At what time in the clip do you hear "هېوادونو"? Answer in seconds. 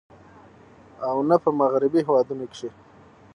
2.07-2.45